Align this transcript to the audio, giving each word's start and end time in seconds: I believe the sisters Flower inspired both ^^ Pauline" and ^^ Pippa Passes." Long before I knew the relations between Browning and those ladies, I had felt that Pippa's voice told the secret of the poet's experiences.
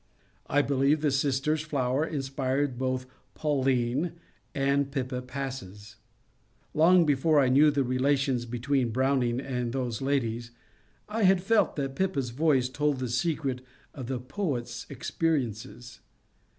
I 0.47 0.63
believe 0.63 1.01
the 1.01 1.11
sisters 1.11 1.61
Flower 1.61 2.03
inspired 2.03 2.79
both 2.79 3.05
^^ 3.07 3.09
Pauline" 3.35 4.13
and 4.71 4.87
^^ 4.87 4.91
Pippa 4.91 5.21
Passes." 5.21 5.97
Long 6.73 7.05
before 7.05 7.39
I 7.39 7.49
knew 7.49 7.69
the 7.69 7.83
relations 7.83 8.47
between 8.47 8.89
Browning 8.89 9.39
and 9.39 9.73
those 9.73 10.01
ladies, 10.01 10.49
I 11.07 11.21
had 11.21 11.43
felt 11.43 11.75
that 11.75 11.95
Pippa's 11.95 12.31
voice 12.31 12.67
told 12.67 12.97
the 12.97 13.09
secret 13.09 13.61
of 13.93 14.07
the 14.07 14.19
poet's 14.19 14.87
experiences. 14.89 15.99